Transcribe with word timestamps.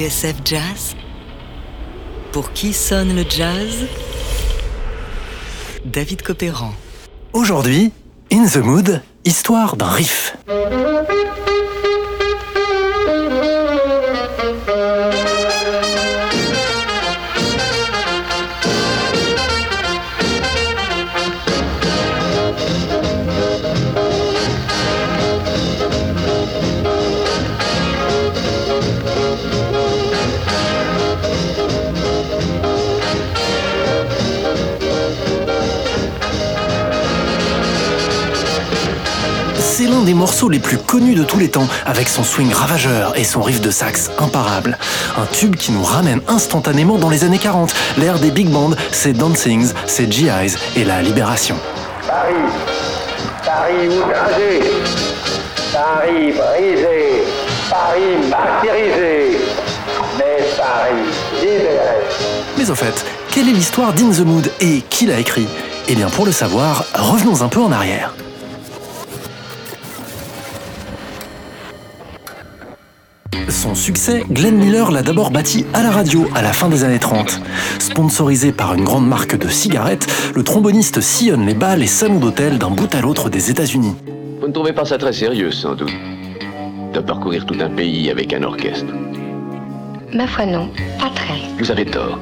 TSF 0.00 0.36
Jazz 0.46 0.96
Pour 2.32 2.54
qui 2.54 2.72
sonne 2.72 3.14
le 3.14 3.22
jazz? 3.28 3.86
David 5.84 6.22
Copéran. 6.22 6.72
Aujourd'hui, 7.34 7.92
In 8.32 8.46
the 8.46 8.56
Mood, 8.56 9.02
histoire 9.26 9.76
d'un 9.76 9.90
riff. 9.90 10.38
L'un 39.90 40.02
des 40.02 40.14
morceaux 40.14 40.48
les 40.48 40.58
plus 40.58 40.78
connus 40.78 41.14
de 41.14 41.24
tous 41.24 41.38
les 41.38 41.48
temps, 41.48 41.66
avec 41.84 42.08
son 42.08 42.22
swing 42.22 42.52
ravageur 42.52 43.18
et 43.18 43.24
son 43.24 43.42
riff 43.42 43.60
de 43.60 43.70
sax 43.70 44.10
imparable. 44.18 44.78
Un 45.18 45.26
tube 45.26 45.56
qui 45.56 45.72
nous 45.72 45.82
ramène 45.82 46.20
instantanément 46.28 46.96
dans 46.96 47.10
les 47.10 47.24
années 47.24 47.38
40, 47.38 47.74
l'ère 47.98 48.18
des 48.18 48.30
big 48.30 48.48
bands, 48.48 48.70
ses 48.92 49.12
dancings, 49.12 49.72
ses 49.86 50.10
GIs 50.10 50.56
et 50.76 50.84
la 50.84 51.02
libération. 51.02 51.56
Paris, 52.06 52.34
Paris 53.44 53.88
outragé, 53.88 54.60
Paris 55.72 56.32
brisé, 56.32 57.24
Paris 57.68 58.28
martyrisé, 58.28 59.38
mais 60.18 60.44
Paris 60.56 61.04
libéré. 61.40 62.40
Mais 62.56 62.70
au 62.70 62.74
fait, 62.74 63.04
quelle 63.30 63.48
est 63.48 63.52
l'histoire 63.52 63.92
d'In 63.92 64.10
the 64.10 64.20
Mood 64.20 64.50
et 64.60 64.82
qui 64.88 65.06
l'a 65.06 65.18
écrit? 65.18 65.48
Eh 65.88 65.94
bien 65.94 66.08
pour 66.08 66.26
le 66.26 66.32
savoir, 66.32 66.84
revenons 66.94 67.42
un 67.42 67.48
peu 67.48 67.60
en 67.60 67.72
arrière. 67.72 68.14
Son 73.48 73.74
succès, 73.74 74.24
Glenn 74.30 74.56
Miller 74.56 74.90
l'a 74.90 75.02
d'abord 75.02 75.30
bâti 75.30 75.66
à 75.72 75.82
la 75.82 75.90
radio 75.90 76.26
à 76.34 76.42
la 76.42 76.52
fin 76.52 76.68
des 76.68 76.84
années 76.84 76.98
30. 76.98 77.40
Sponsorisé 77.78 78.52
par 78.52 78.74
une 78.74 78.84
grande 78.84 79.06
marque 79.06 79.36
de 79.36 79.48
cigarettes, 79.48 80.06
le 80.34 80.42
tromboniste 80.42 81.00
sillonne 81.00 81.46
les 81.46 81.54
bals 81.54 81.82
et 81.82 81.86
salons 81.86 82.18
d'hôtel 82.18 82.58
d'un 82.58 82.70
bout 82.70 82.92
à 82.94 83.00
l'autre 83.00 83.28
des 83.28 83.50
États-Unis. 83.50 83.94
Vous 84.40 84.48
ne 84.48 84.52
trouvez 84.52 84.72
pas 84.72 84.84
ça 84.84 84.98
très 84.98 85.12
sérieux, 85.12 85.50
sans 85.50 85.74
doute? 85.74 85.92
De 86.92 87.00
parcourir 87.00 87.46
tout 87.46 87.56
un 87.60 87.70
pays 87.70 88.10
avec 88.10 88.32
un 88.32 88.42
orchestre. 88.42 88.92
Ma 90.12 90.26
foi 90.26 90.46
non, 90.46 90.68
pas 90.98 91.10
très. 91.14 91.40
Vous 91.58 91.70
avez 91.70 91.84
tort. 91.84 92.18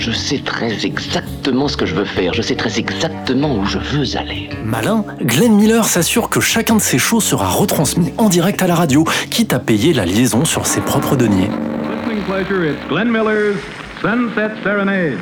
Je 0.00 0.12
sais 0.12 0.38
très 0.38 0.86
exactement 0.86 1.68
ce 1.68 1.76
que 1.76 1.84
je 1.84 1.94
veux 1.94 2.06
faire. 2.06 2.32
Je 2.32 2.40
sais 2.40 2.56
très 2.56 2.78
exactement 2.78 3.58
où 3.58 3.66
je 3.66 3.76
veux 3.76 4.16
aller. 4.16 4.48
Malin, 4.64 5.04
Glenn 5.20 5.54
Miller 5.54 5.84
s'assure 5.84 6.30
que 6.30 6.40
chacun 6.40 6.76
de 6.76 6.80
ses 6.80 6.96
shows 6.96 7.20
sera 7.20 7.46
retransmis 7.46 8.14
en 8.16 8.30
direct 8.30 8.62
à 8.62 8.66
la 8.66 8.74
radio, 8.74 9.04
quitte 9.30 9.52
à 9.52 9.58
payer 9.58 9.92
la 9.92 10.06
liaison 10.06 10.46
sur 10.46 10.66
ses 10.66 10.80
propres 10.80 11.16
deniers. 11.16 11.50
Listening 12.08 12.24
pleasure, 12.24 12.64
it's 12.64 12.82
Glenn 12.88 13.10
Miller's 13.10 13.58
Sunset 14.00 14.52
Serenade. 14.64 15.18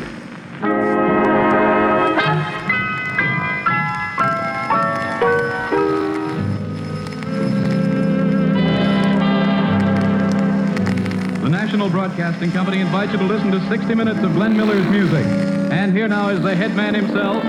National 11.89 12.09
Broadcasting 12.09 12.53
Company 12.53 12.81
invites 12.81 13.13
you 13.13 13.19
to 13.19 13.25
listen 13.25 13.51
to 13.51 13.67
60 13.69 13.95
minutes 13.95 14.21
of 14.21 14.35
Glenn 14.35 14.55
Miller's 14.55 14.87
music. 14.91 15.25
And 15.73 15.97
here 15.97 16.07
now 16.07 16.29
is 16.29 16.43
the 16.43 16.55
head 16.55 16.77
man 16.77 16.93
himself, 16.95 17.43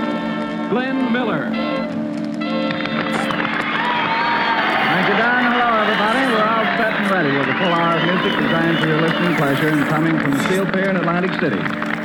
Glenn 0.70 1.12
Miller. 1.12 1.50
Thank 1.50 1.58
you, 5.08 5.16
Don. 5.20 5.44
Hello, 5.44 5.68
everybody. 5.84 6.24
We're 6.32 6.40
all 6.40 6.64
set 6.80 6.92
and 6.96 7.10
ready 7.10 7.36
with 7.36 7.48
a 7.48 7.58
full 7.58 7.68
hour 7.68 7.98
of 7.98 8.04
music 8.04 8.32
designed 8.40 8.78
for 8.78 8.86
your 8.86 9.00
listening 9.02 9.36
pleasure 9.36 9.68
and 9.68 9.86
coming 9.90 10.18
from 10.18 10.30
the 10.30 10.42
Steel 10.44 10.64
Pier 10.64 10.88
in 10.88 10.96
Atlantic 10.96 11.38
City. 11.38 11.99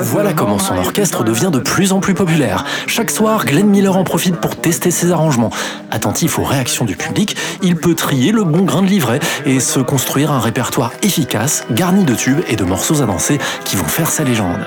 Voilà 0.00 0.32
comment 0.32 0.58
son 0.58 0.76
orchestre 0.76 1.22
devient 1.22 1.50
de 1.52 1.58
us. 1.58 1.64
plus 1.64 1.92
en 1.92 2.00
plus 2.00 2.14
populaire. 2.14 2.64
Chaque 2.86 3.10
soir, 3.10 3.44
Glenn 3.44 3.68
Miller 3.68 3.96
en 3.96 4.04
profite 4.04 4.36
pour 4.36 4.56
tester 4.56 4.90
ses 4.90 5.12
arrangements. 5.12 5.50
Attentif 5.90 6.38
aux 6.38 6.44
réactions 6.44 6.84
du 6.84 6.96
public, 6.96 7.36
il 7.62 7.76
peut 7.76 7.94
trier 7.94 8.32
le 8.32 8.44
bon 8.44 8.62
grain 8.62 8.82
de 8.82 8.88
livret 8.88 9.20
et 9.46 9.60
se 9.60 9.80
construire 9.80 10.32
un 10.32 10.40
répertoire 10.40 10.92
efficace, 11.02 11.66
garni 11.70 12.04
de 12.04 12.14
tubes 12.14 12.40
et 12.48 12.56
de 12.56 12.64
morceaux 12.64 13.02
à 13.02 13.06
danser 13.06 13.38
qui 13.64 13.76
vont 13.76 13.84
faire 13.84 14.10
sa 14.10 14.24
légende. 14.24 14.64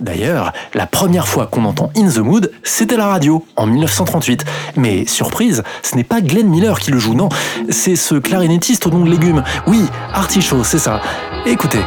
D'ailleurs, 0.00 0.52
la 0.74 0.86
première 0.86 1.26
fois 1.26 1.46
qu'on 1.46 1.64
entend 1.64 1.90
In 1.96 2.08
the 2.08 2.18
Mood, 2.18 2.52
c'était 2.62 2.96
la 2.96 3.06
radio, 3.06 3.44
en 3.56 3.66
1938. 3.66 4.44
Mais 4.76 5.06
surprise, 5.06 5.62
ce 5.82 5.96
n'est 5.96 6.04
pas 6.04 6.20
Glenn 6.20 6.48
Miller 6.48 6.78
qui 6.78 6.90
le 6.92 6.98
joue, 6.98 7.14
non, 7.14 7.28
c'est 7.68 7.96
ce 7.96 8.14
clarinettiste 8.14 8.86
au 8.86 8.90
nom 8.90 9.04
de 9.04 9.10
légumes. 9.10 9.42
Oui, 9.66 9.84
Artichaut, 10.12 10.62
c'est 10.62 10.78
ça. 10.78 11.00
Écoutez. 11.46 11.78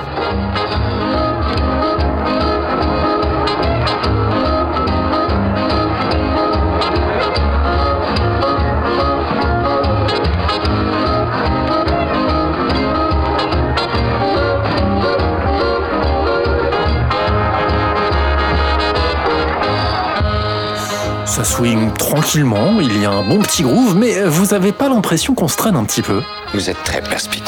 Ça 21.25 21.45
swing 21.45 21.93
tranquillement, 21.93 22.81
il 22.81 23.01
y 23.01 23.05
a 23.05 23.11
un 23.11 23.23
bon 23.23 23.39
petit 23.39 23.63
groove, 23.63 23.95
mais 23.95 24.21
vous 24.25 24.53
avez 24.53 24.71
pas 24.71 24.89
l'impression 24.89 25.33
qu'on 25.33 25.47
se 25.47 25.55
traîne 25.55 25.75
un 25.75 25.85
petit 25.85 26.01
peu? 26.01 26.21
Vous 26.53 26.69
êtes 26.69 26.83
très 26.83 27.01
perspicace. 27.01 27.40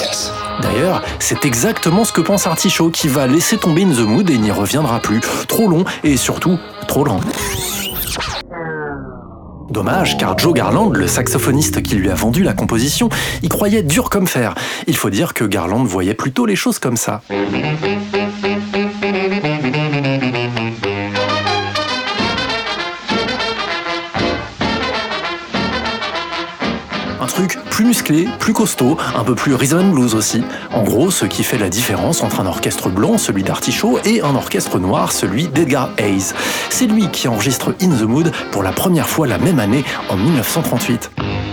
D'ailleurs, 0.73 1.03
c'est 1.19 1.45
exactement 1.45 2.03
ce 2.03 2.11
que 2.11 2.21
pense 2.21 2.47
Artichaut 2.47 2.89
qui 2.89 3.07
va 3.07 3.27
laisser 3.27 3.57
tomber 3.57 3.83
In 3.83 3.91
the 3.91 3.99
Mood 3.99 4.29
et 4.31 4.37
n'y 4.39 4.49
reviendra 4.49 4.99
plus. 4.99 5.21
Trop 5.47 5.67
long 5.67 5.85
et 6.03 6.17
surtout 6.17 6.57
trop 6.87 7.03
lent. 7.03 7.19
Dommage, 9.69 10.17
car 10.17 10.37
Joe 10.37 10.53
Garland, 10.53 10.89
le 10.89 11.07
saxophoniste 11.07 11.83
qui 11.83 11.95
lui 11.95 12.09
a 12.09 12.15
vendu 12.15 12.41
la 12.43 12.53
composition, 12.53 13.09
y 13.43 13.49
croyait 13.49 13.83
dur 13.83 14.09
comme 14.09 14.25
fer. 14.25 14.55
Il 14.87 14.95
faut 14.95 15.11
dire 15.11 15.35
que 15.35 15.43
Garland 15.43 15.83
voyait 15.83 16.15
plutôt 16.15 16.47
les 16.47 16.55
choses 16.55 16.79
comme 16.79 16.97
ça. 16.97 17.21
Plus 28.39 28.53
costaud, 28.53 28.97
un 29.15 29.23
peu 29.23 29.35
plus 29.35 29.53
rhythm 29.53 29.91
blues 29.91 30.15
aussi. 30.15 30.43
En 30.71 30.83
gros, 30.83 31.11
ce 31.11 31.25
qui 31.25 31.43
fait 31.43 31.57
la 31.57 31.69
différence 31.69 32.21
entre 32.21 32.39
un 32.39 32.45
orchestre 32.45 32.89
blanc, 32.89 33.17
celui 33.17 33.43
d'Artichaut, 33.43 33.99
et 34.05 34.21
un 34.21 34.35
orchestre 34.35 34.79
noir, 34.79 35.11
celui 35.11 35.47
d'Edgar 35.47 35.91
Hayes. 35.97 36.33
C'est 36.69 36.87
lui 36.87 37.07
qui 37.09 37.27
enregistre 37.27 37.75
In 37.81 37.89
the 37.89 38.03
Mood 38.03 38.31
pour 38.51 38.63
la 38.63 38.71
première 38.71 39.07
fois 39.07 39.27
la 39.27 39.37
même 39.37 39.59
année, 39.59 39.83
en 40.09 40.17
1938. 40.17 41.52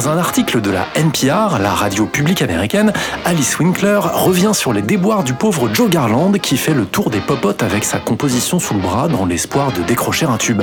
Dans 0.00 0.08
un 0.08 0.16
article 0.16 0.62
de 0.62 0.70
la 0.70 0.86
NPR, 0.94 1.58
la 1.58 1.74
radio 1.74 2.06
publique 2.06 2.40
américaine, 2.40 2.90
Alice 3.26 3.58
Winkler 3.58 4.00
revient 4.02 4.52
sur 4.54 4.72
les 4.72 4.80
déboires 4.80 5.24
du 5.24 5.34
pauvre 5.34 5.68
Joe 5.74 5.90
Garland 5.90 6.32
qui 6.32 6.56
fait 6.56 6.72
le 6.72 6.86
tour 6.86 7.10
des 7.10 7.20
popotes 7.20 7.62
avec 7.62 7.84
sa 7.84 7.98
composition 7.98 8.58
sous 8.58 8.72
le 8.72 8.80
bras 8.80 9.08
dans 9.08 9.26
l'espoir 9.26 9.72
de 9.72 9.82
décrocher 9.82 10.24
un 10.24 10.38
tube. 10.38 10.62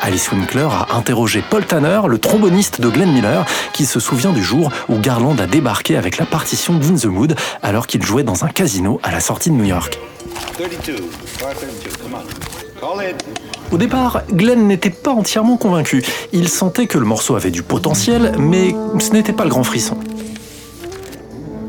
Alice 0.00 0.30
Winkler 0.30 0.68
a 0.70 0.94
interrogé 0.96 1.42
Paul 1.50 1.66
Tanner, 1.66 2.02
le 2.06 2.18
tromboniste 2.18 2.80
de 2.80 2.88
Glenn 2.88 3.10
Miller, 3.12 3.44
qui 3.72 3.84
se 3.84 3.98
souvient 3.98 4.30
du 4.30 4.44
jour 4.44 4.70
où 4.88 4.96
Garland 5.00 5.36
a 5.40 5.48
débarqué 5.48 5.96
avec 5.96 6.16
la 6.16 6.26
partition 6.26 6.74
d'In 6.74 6.94
the 6.94 7.06
Mood 7.06 7.34
alors 7.64 7.88
qu'il 7.88 8.04
jouait 8.04 8.22
dans 8.22 8.44
un 8.44 8.48
casino 8.48 9.00
à 9.02 9.10
la 9.10 9.18
sortie 9.18 9.50
de 9.50 9.56
New 9.56 9.64
York. 9.64 9.98
32, 10.52 10.94
bar 11.40 11.52
32, 11.52 11.90
come 12.00 12.14
on. 12.14 12.80
Call 12.80 13.10
it. 13.10 13.47
Au 13.70 13.76
départ, 13.76 14.22
Glenn 14.32 14.66
n'était 14.66 14.90
pas 14.90 15.12
entièrement 15.12 15.58
convaincu. 15.58 16.02
Il 16.32 16.48
sentait 16.48 16.86
que 16.86 16.96
le 16.96 17.04
morceau 17.04 17.36
avait 17.36 17.50
du 17.50 17.62
potentiel, 17.62 18.32
mais 18.38 18.74
ce 18.98 19.12
n'était 19.12 19.34
pas 19.34 19.44
le 19.44 19.50
grand 19.50 19.62
frisson. 19.62 19.98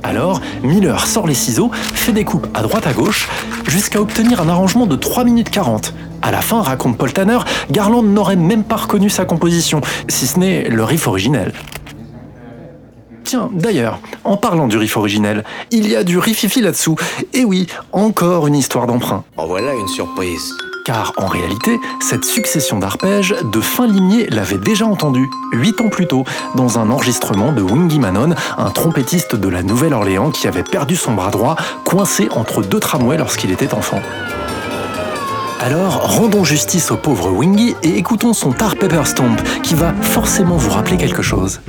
Alors, 0.02 0.40
Miller 0.64 1.06
sort 1.06 1.28
les 1.28 1.34
ciseaux, 1.34 1.72
fait 1.74 2.14
des 2.14 2.24
coupes 2.24 2.48
à 2.54 2.62
droite 2.62 2.88
à 2.88 2.94
gauche, 2.94 3.28
jusqu'à 3.68 4.00
obtenir 4.00 4.40
un 4.40 4.48
arrangement 4.48 4.86
de 4.86 4.96
3 4.96 5.26
minutes 5.26 5.50
40. 5.50 5.94
À 6.22 6.32
la 6.32 6.40
fin, 6.42 6.62
raconte 6.62 6.98
Paul 6.98 7.12
Tanner, 7.12 7.40
Garland 7.70 8.04
n'aurait 8.04 8.38
même 8.38 8.64
pas 8.64 8.78
reconnu 8.78 9.10
sa 9.10 9.26
composition, 9.26 9.82
si 10.08 10.26
ce 10.26 10.40
n'est 10.40 10.70
le 10.70 10.84
riff 10.86 11.08
originel. 11.08 11.52
Tiens, 13.26 13.50
d'ailleurs, 13.54 14.00
en 14.24 14.38
parlant 14.38 14.68
du 14.68 14.78
riff 14.78 14.96
originel, 14.96 15.44
il 15.70 15.88
y 15.88 15.96
a 15.96 16.04
du 16.04 16.18
riffifi 16.18 16.62
là-dessous. 16.62 16.96
Et 17.34 17.44
oui, 17.44 17.68
encore 17.92 18.48
une 18.48 18.56
histoire 18.56 18.88
d'emprunt. 18.88 19.24
En 19.38 19.48
voilà 19.48 19.74
une 19.76 19.88
surprise. 19.88 20.56
Car 20.86 21.14
en 21.18 21.28
réalité, 21.28 21.80
cette 22.00 22.26
succession 22.26 22.80
d'arpèges, 22.80 23.36
de 23.44 23.62
fin 23.62 23.88
limier 23.88 24.28
l'avait 24.30 24.58
déjà 24.58 24.86
entendu, 24.86 25.30
huit 25.52 25.80
ans 25.82 25.90
plus 25.90 26.08
tôt, 26.08 26.24
dans 26.56 26.80
un 26.80 26.90
enregistrement 26.90 27.52
de 27.52 27.62
Wingy 27.62 28.00
Manon, 28.00 28.34
un 28.58 28.70
trompettiste 28.72 29.36
de 29.36 29.48
la 29.48 29.64
Nouvelle-Orléans 29.64 30.32
qui 30.32 30.48
avait 30.48 30.64
perdu 30.64 30.96
son 30.96 31.14
bras 31.14 31.32
droit, 31.32 31.56
coincé 31.86 32.30
entre 32.32 32.62
deux 32.62 32.80
tramways 32.80 33.18
lorsqu'il 33.18 33.52
était 33.52 33.74
enfant. 33.74 34.02
Alors, 35.62 36.16
rendons 36.18 36.46
justice 36.46 36.90
au 36.90 36.96
pauvre 36.96 37.32
Wingy 37.32 37.76
et 37.84 37.98
écoutons 37.98 38.34
son 38.34 38.52
Tar 38.54 38.78
Pepper 38.78 39.04
Stomp, 39.04 39.38
qui 39.62 39.76
va 39.76 39.94
forcément 40.02 40.56
vous 40.56 40.70
rappeler 40.70 40.96
quelque 40.96 41.22
chose. 41.22 41.60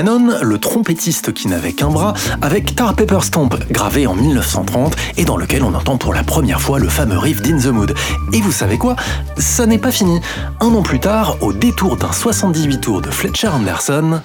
Le 0.00 0.58
trompettiste 0.58 1.32
qui 1.34 1.48
n'avait 1.48 1.72
qu'un 1.72 1.88
bras, 1.88 2.14
avec 2.40 2.76
Tar 2.76 2.94
Pepper 2.94 3.18
Stomp, 3.20 3.56
gravé 3.70 4.06
en 4.06 4.14
1930 4.14 4.94
et 5.16 5.24
dans 5.24 5.36
lequel 5.36 5.64
on 5.64 5.74
entend 5.74 5.98
pour 5.98 6.14
la 6.14 6.22
première 6.22 6.60
fois 6.60 6.78
le 6.78 6.88
fameux 6.88 7.18
riff 7.18 7.42
d'In 7.42 7.58
the 7.58 7.66
Mood. 7.66 7.94
Et 8.32 8.40
vous 8.40 8.52
savez 8.52 8.78
quoi? 8.78 8.94
Ça 9.38 9.66
n'est 9.66 9.78
pas 9.78 9.90
fini. 9.90 10.20
Un 10.60 10.68
an 10.68 10.82
plus 10.82 11.00
tard, 11.00 11.36
au 11.40 11.52
détour 11.52 11.96
d'un 11.96 12.12
78 12.12 12.80
tours 12.80 13.02
de 13.02 13.10
Fletcher 13.10 13.48
Anderson, 13.48 14.20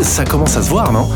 ça 0.00 0.24
commence 0.24 0.56
à 0.56 0.62
se 0.62 0.68
voir, 0.68 0.92
non? 0.92 1.08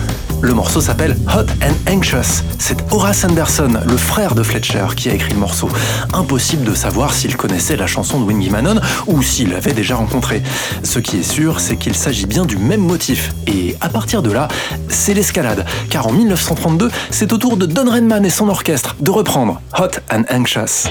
Le 0.42 0.54
morceau 0.54 0.80
s'appelle 0.80 1.16
Hot 1.28 1.46
and 1.64 1.92
Anxious. 1.92 2.42
C'est 2.58 2.76
Horace 2.92 3.24
Anderson, 3.24 3.80
le 3.86 3.96
frère 3.96 4.34
de 4.34 4.42
Fletcher, 4.42 4.86
qui 4.96 5.08
a 5.08 5.14
écrit 5.14 5.32
le 5.32 5.38
morceau. 5.38 5.68
Impossible 6.12 6.64
de 6.64 6.74
savoir 6.74 7.14
s'il 7.14 7.36
connaissait 7.36 7.76
la 7.76 7.86
chanson 7.86 8.20
de 8.20 8.24
Wingy 8.24 8.50
Manon 8.50 8.80
ou 9.06 9.22
s'il 9.22 9.50
l'avait 9.50 9.72
déjà 9.72 9.94
rencontrée. 9.94 10.42
Ce 10.82 10.98
qui 10.98 11.18
est 11.18 11.22
sûr, 11.22 11.60
c'est 11.60 11.76
qu'il 11.76 11.94
s'agit 11.94 12.26
bien 12.26 12.44
du 12.44 12.56
même 12.56 12.80
motif. 12.80 13.32
Et 13.46 13.76
à 13.80 13.88
partir 13.88 14.20
de 14.20 14.32
là, 14.32 14.48
c'est 14.88 15.14
l'escalade. 15.14 15.64
Car 15.90 16.08
en 16.08 16.12
1932, 16.12 16.90
c'est 17.10 17.32
au 17.32 17.38
tour 17.38 17.56
de 17.56 17.66
Don 17.66 17.88
Redman 17.88 18.24
et 18.24 18.30
son 18.30 18.48
orchestre 18.48 18.96
de 19.00 19.10
reprendre 19.10 19.60
Hot 19.78 20.00
and 20.12 20.24
Anxious. 20.28 20.88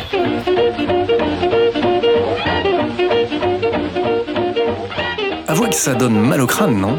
Avouez 5.61 5.69
que 5.69 5.75
ça 5.75 5.93
donne 5.93 6.19
mal 6.19 6.41
au 6.41 6.47
crâne, 6.47 6.75
non 6.75 6.97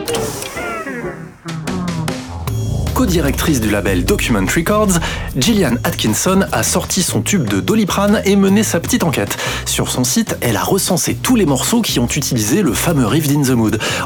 co-directrice 2.94 3.60
du 3.60 3.68
label 3.68 4.04
Document 4.04 4.46
Records, 4.54 5.00
Gillian 5.36 5.74
Atkinson 5.82 6.42
a 6.52 6.62
sorti 6.62 7.02
son 7.02 7.22
tube 7.22 7.48
de 7.48 7.58
Doliprane 7.58 8.22
et 8.24 8.36
mené 8.36 8.62
sa 8.62 8.78
petite 8.78 9.02
enquête. 9.02 9.36
Sur 9.66 9.90
son 9.90 10.04
site, 10.04 10.36
elle 10.40 10.56
a 10.56 10.62
recensé 10.62 11.16
tous 11.16 11.34
les 11.34 11.44
morceaux 11.44 11.82
qui 11.82 11.98
ont 11.98 12.06
utilisé 12.06 12.62
le 12.62 12.72
fameux 12.72 13.06
riff 13.06 13.26
d'In. 13.26 13.42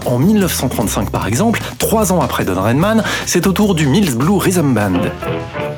En 0.06 0.18
1935 0.18 1.10
par 1.10 1.26
exemple, 1.26 1.60
trois 1.78 2.10
ans 2.10 2.22
après 2.22 2.46
Don 2.46 2.62
Redman, 2.62 3.04
c'est 3.26 3.46
au 3.46 3.52
tour 3.52 3.74
du 3.74 3.86
Mills 3.86 4.14
Blue 4.14 4.38
Rhythm 4.38 4.72
Band. 4.72 5.02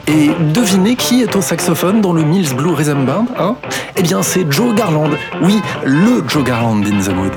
Et 0.06 0.30
devinez 0.54 0.94
qui 0.94 1.22
est 1.22 1.34
au 1.34 1.42
saxophone 1.42 2.00
dans 2.00 2.12
le 2.12 2.22
Mills 2.22 2.54
Blue 2.54 2.74
Rhythm 2.74 3.04
Band 3.04 3.26
hein? 3.36 3.56
Eh 3.96 4.02
bien 4.02 4.22
c'est 4.22 4.46
Joe 4.48 4.72
Garland. 4.76 5.10
Oui, 5.42 5.60
le 5.84 6.22
Joe 6.28 6.44
Garland 6.44 6.76
d'In 6.76 7.00
the 7.00 7.12
Mood. 7.12 7.32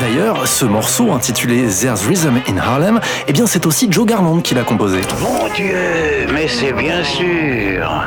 D'ailleurs, 0.00 0.46
ce 0.46 0.64
morceau 0.64 1.12
intitulé 1.12 1.66
There's 1.66 2.06
Rhythm 2.06 2.40
in 2.48 2.56
Harlem, 2.56 3.00
eh 3.26 3.32
bien 3.32 3.46
c'est 3.46 3.66
aussi 3.66 3.88
Joe 3.90 4.06
Garland 4.06 4.40
qui 4.40 4.54
l'a 4.54 4.62
composé. 4.62 5.00
Mon 5.20 5.48
Dieu, 5.54 6.26
mais 6.32 6.48
c'est 6.48 6.72
bien 6.72 7.02
sûr. 7.04 8.06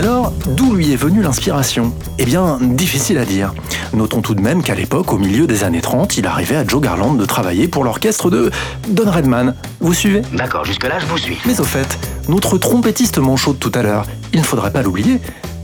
Alors, 0.00 0.32
d'où 0.56 0.74
lui 0.74 0.94
est 0.94 0.96
venue 0.96 1.20
l'inspiration? 1.20 1.92
Eh 2.16 2.24
bien, 2.24 2.56
difficile 2.58 3.18
à 3.18 3.26
dire. 3.26 3.52
Notons 3.92 4.22
tout 4.22 4.34
de 4.34 4.40
même 4.40 4.62
qu'à 4.62 4.74
l'époque, 4.74 5.12
au 5.12 5.18
milieu 5.18 5.46
des 5.46 5.62
années 5.62 5.82
30, 5.82 6.16
il 6.16 6.26
arrivait 6.26 6.56
à 6.56 6.66
Joe 6.66 6.80
Garland 6.80 7.12
de 7.12 7.24
travailler 7.26 7.68
pour 7.68 7.84
l'orchestre 7.84 8.30
de 8.30 8.50
Don 8.88 9.10
Redman. 9.10 9.54
Vous 9.80 9.92
suivez? 9.92 10.22
D'accord, 10.32 10.64
jusque-là, 10.64 11.00
je 11.00 11.04
vous 11.04 11.18
suis. 11.18 11.36
Mais 11.44 11.60
au 11.60 11.64
fait, 11.64 11.98
notre 12.30 12.56
trompettiste 12.56 13.18
manchot 13.18 13.52
de 13.52 13.58
tout 13.58 13.72
à 13.74 13.82
l'heure, 13.82 14.06
il 14.32 14.40
ne 14.40 14.44
faudrait 14.46 14.72
pas 14.72 14.80
l'oublier. 14.80 15.20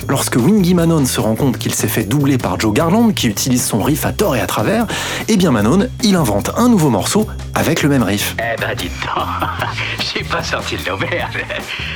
Lorsque 0.08 0.36
Wingy 0.36 0.74
Manon 0.74 1.04
se 1.04 1.20
rend 1.20 1.34
compte 1.34 1.58
qu'il 1.58 1.74
s'est 1.74 1.88
fait 1.88 2.04
doubler 2.04 2.38
par 2.38 2.58
Joe 2.60 2.72
Garland, 2.72 3.12
qui 3.12 3.26
utilise 3.26 3.64
son 3.64 3.82
riff 3.82 4.06
à 4.06 4.12
tort 4.12 4.36
et 4.36 4.40
à 4.40 4.46
travers, 4.46 4.86
eh 5.28 5.36
bien 5.36 5.50
Manon, 5.50 5.88
il 6.02 6.14
invente 6.16 6.50
un 6.56 6.68
nouveau 6.68 6.90
morceau 6.90 7.26
avec 7.54 7.82
le 7.82 7.88
même 7.88 8.02
riff. 8.02 8.36
Eh 8.38 8.60
ben, 8.60 8.74
dites 8.76 8.92
donc, 9.02 9.24
j'ai 10.14 10.22
pas 10.22 10.42
sorti 10.42 10.76
de 10.76 10.88
l'auberge. 10.88 11.38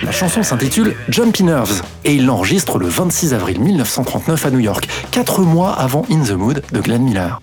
La 0.02 0.12
chanson 0.12 0.42
s'intitule 0.42 0.96
Jumpy 1.08 1.44
Nerves 1.44 1.82
et 2.04 2.14
il 2.14 2.26
l'enregistre 2.26 2.78
le 2.78 2.88
26 2.88 3.34
avril 3.34 3.60
1939 3.60 4.46
à 4.46 4.50
New 4.50 4.60
York, 4.60 4.88
quatre 5.10 5.42
mois 5.42 5.72
avant 5.72 6.04
In 6.10 6.22
the 6.24 6.32
Mood 6.32 6.62
de 6.72 6.80
Glenn 6.80 7.02
Miller. 7.02 7.40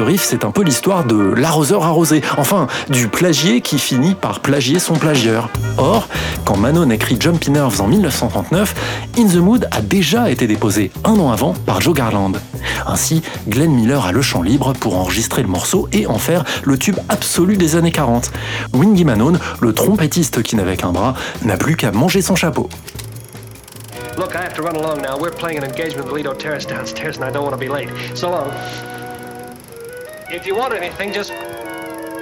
Riff, 0.00 0.24
c'est 0.24 0.44
un 0.44 0.50
peu 0.50 0.62
l'histoire 0.62 1.04
de 1.04 1.16
l'arroseur 1.16 1.84
arrosé, 1.84 2.22
enfin, 2.36 2.66
du 2.88 3.08
plagier 3.08 3.60
qui 3.60 3.78
finit 3.78 4.14
par 4.14 4.40
plagier 4.40 4.78
son 4.78 4.94
plagieur. 4.94 5.48
Or, 5.78 6.08
quand 6.44 6.56
Manon 6.56 6.90
écrit 6.90 7.16
Jumpy 7.18 7.50
Nerves 7.50 7.80
en 7.80 7.86
1939, 7.86 8.74
In 9.18 9.26
the 9.26 9.36
Mood 9.36 9.68
a 9.70 9.80
déjà 9.80 10.30
été 10.30 10.46
déposé 10.46 10.90
un 11.04 11.18
an 11.18 11.30
avant 11.30 11.54
par 11.66 11.80
Joe 11.80 11.94
Garland. 11.94 12.32
Ainsi, 12.86 13.22
Glenn 13.48 13.72
Miller 13.72 14.04
a 14.04 14.12
le 14.12 14.22
champ 14.22 14.42
libre 14.42 14.72
pour 14.72 14.96
enregistrer 14.96 15.42
le 15.42 15.48
morceau 15.48 15.88
et 15.92 16.06
en 16.06 16.18
faire 16.18 16.44
le 16.64 16.78
tube 16.78 16.98
absolu 17.08 17.56
des 17.56 17.76
années 17.76 17.92
40. 17.92 18.30
Wingy 18.72 19.04
Manon, 19.04 19.34
le 19.60 19.72
trompettiste 19.72 20.42
qui 20.42 20.56
n'avait 20.56 20.76
qu'un 20.76 20.92
bras, 20.92 21.14
n'a 21.42 21.56
plus 21.56 21.76
qu'à 21.76 21.92
manger 21.92 22.22
son 22.22 22.36
chapeau. 22.36 22.68
If 30.32 30.46
you 30.46 30.54
want 30.54 30.72
anything, 30.74 31.12
just 31.12 31.32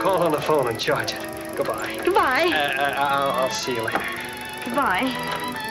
call 0.00 0.22
on 0.22 0.32
the 0.32 0.40
phone 0.40 0.66
and 0.68 0.80
charge 0.80 1.12
it. 1.12 1.20
Goodbye. 1.56 2.00
Goodbye. 2.02 2.50
Uh, 2.54 2.80
uh, 2.80 2.94
I'll, 2.96 3.30
I'll 3.32 3.50
see 3.50 3.74
you 3.74 3.82
later. 3.82 4.02
Goodbye. 4.64 5.64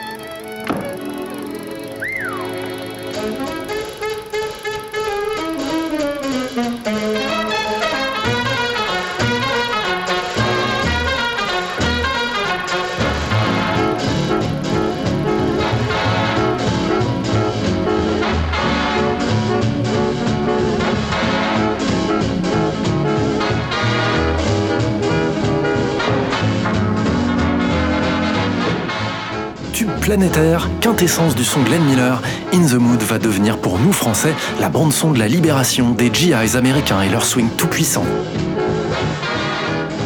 Planétaire, 29.86 30.68
quintessence 30.80 31.34
du 31.34 31.44
son 31.44 31.60
Glenn 31.62 31.82
Miller, 31.84 32.20
In 32.52 32.66
the 32.66 32.74
Mood 32.74 33.02
va 33.02 33.18
devenir 33.18 33.58
pour 33.58 33.78
nous 33.78 33.92
Français 33.92 34.34
la 34.60 34.68
bande-son 34.68 35.12
de 35.12 35.18
la 35.18 35.28
libération 35.28 35.90
des 35.90 36.10
GIs 36.12 36.56
américains 36.56 37.02
et 37.02 37.08
leur 37.08 37.24
swing 37.24 37.48
tout 37.56 37.68
puissant. 37.68 38.04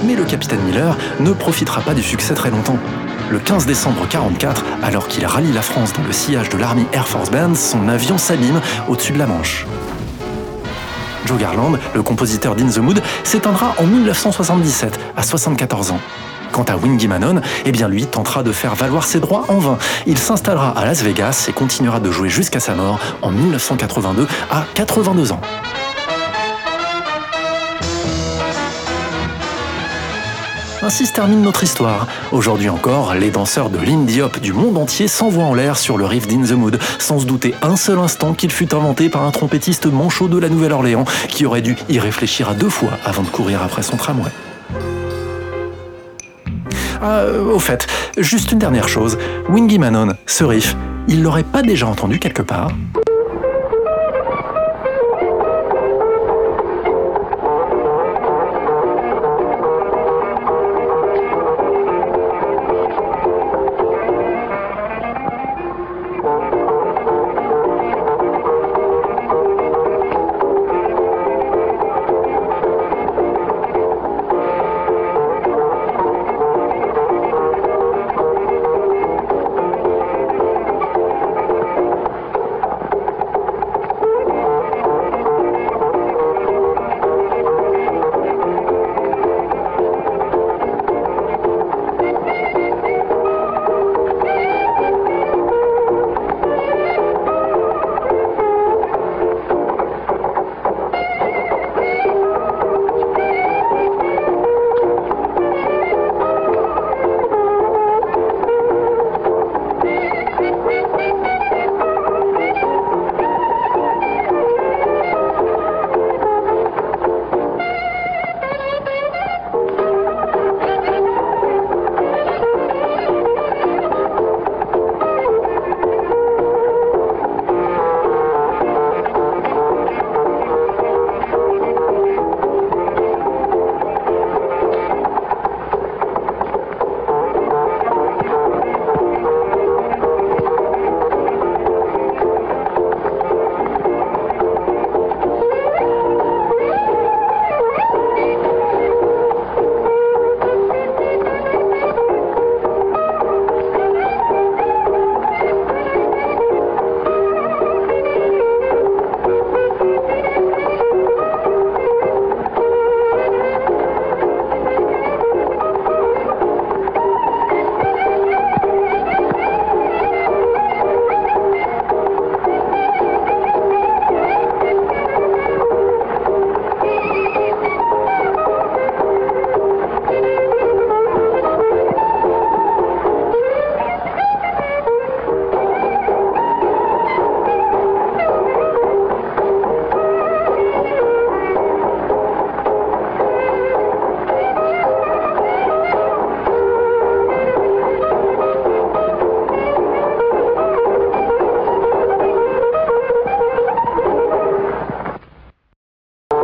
Mais 0.04 0.14
le 0.14 0.24
capitaine 0.24 0.60
Miller 0.62 0.96
ne 1.20 1.32
profitera 1.32 1.80
pas 1.80 1.94
du 1.94 2.02
succès 2.02 2.34
très 2.34 2.50
longtemps. 2.50 2.78
Le 3.30 3.38
15 3.38 3.66
décembre 3.66 4.02
1944, 4.02 4.64
alors 4.82 5.08
qu'il 5.08 5.24
rallie 5.24 5.52
la 5.52 5.62
France 5.62 5.92
dans 5.92 6.04
le 6.04 6.12
sillage 6.12 6.48
de 6.48 6.58
l'Army 6.58 6.84
Air 6.92 7.08
Force 7.08 7.30
Band, 7.30 7.54
son 7.54 7.88
avion 7.88 8.18
s'abîme 8.18 8.60
au-dessus 8.88 9.12
de 9.12 9.18
la 9.18 9.26
Manche. 9.26 9.66
Joe 11.24 11.38
Garland, 11.38 11.78
le 11.94 12.02
compositeur 12.02 12.56
d'In 12.56 12.68
the 12.68 12.78
Mood, 12.78 13.00
s'éteindra 13.24 13.74
en 13.78 13.86
1977, 13.86 14.98
à 15.16 15.22
74 15.22 15.92
ans. 15.92 16.00
Quant 16.52 16.64
à 16.64 16.76
Wingy 16.76 17.08
Manon, 17.08 17.40
eh 17.64 17.72
bien 17.72 17.88
lui 17.88 18.06
tentera 18.06 18.42
de 18.42 18.52
faire 18.52 18.74
valoir 18.74 19.04
ses 19.04 19.20
droits 19.20 19.46
en 19.48 19.58
vain. 19.58 19.78
Il 20.06 20.18
s'installera 20.18 20.70
à 20.70 20.84
Las 20.84 21.02
Vegas 21.02 21.46
et 21.48 21.52
continuera 21.52 21.98
de 21.98 22.10
jouer 22.10 22.28
jusqu'à 22.28 22.60
sa 22.60 22.74
mort 22.74 23.00
en 23.22 23.30
1982 23.30 24.26
à 24.50 24.64
82 24.74 25.32
ans. 25.32 25.40
Ainsi 30.84 31.06
se 31.06 31.12
termine 31.12 31.42
notre 31.42 31.62
histoire. 31.62 32.08
Aujourd'hui 32.32 32.68
encore, 32.68 33.14
les 33.14 33.30
danseurs 33.30 33.70
de 33.70 33.78
l'indie 33.78 34.20
hop 34.20 34.40
du 34.40 34.52
monde 34.52 34.76
entier 34.76 35.06
s'envoient 35.06 35.44
en 35.44 35.54
l'air 35.54 35.78
sur 35.78 35.96
le 35.96 36.04
riff 36.04 36.26
d'In 36.26 36.42
the 36.42 36.52
Mood, 36.52 36.78
sans 36.98 37.20
se 37.20 37.24
douter 37.24 37.54
un 37.62 37.76
seul 37.76 37.98
instant 38.00 38.34
qu'il 38.34 38.50
fut 38.50 38.74
inventé 38.74 39.08
par 39.08 39.22
un 39.22 39.30
trompettiste 39.30 39.86
manchot 39.86 40.26
de 40.26 40.38
la 40.38 40.48
Nouvelle-Orléans 40.48 41.04
qui 41.28 41.46
aurait 41.46 41.62
dû 41.62 41.76
y 41.88 42.00
réfléchir 42.00 42.48
à 42.48 42.54
deux 42.54 42.68
fois 42.68 42.90
avant 43.04 43.22
de 43.22 43.28
courir 43.28 43.62
après 43.62 43.82
son 43.82 43.96
tramway. 43.96 44.32
Ah, 47.04 47.22
euh, 47.22 47.52
au 47.52 47.58
fait, 47.58 47.88
juste 48.16 48.52
une 48.52 48.60
dernière 48.60 48.88
chose. 48.88 49.18
Wingy 49.48 49.76
Manon, 49.76 50.14
ce 50.26 50.44
riff, 50.44 50.76
il 51.08 51.24
l'aurait 51.24 51.42
pas 51.42 51.62
déjà 51.62 51.88
entendu 51.88 52.20
quelque 52.20 52.42
part? 52.42 52.70